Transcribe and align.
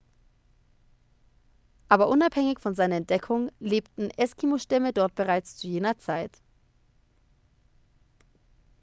aber 1.87 2.09
unabhängig 2.09 2.59
von 2.59 2.73
seiner 2.73 2.95
entdeckung 2.95 3.51
lebten 3.59 4.09
eskimo-stämme 4.09 4.93
dort 4.93 5.13
bereits 5.13 5.57
zu 5.57 5.67
jener 5.67 5.95
zeit 5.99 6.41